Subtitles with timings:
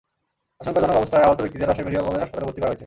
[0.61, 2.79] আশঙ্কাজনক অবস্থায় আহত ব্যক্তিদের রাজশাহী মেডিকেল কলেজ হাসপাতালে ভর্তি করা হয়েছে।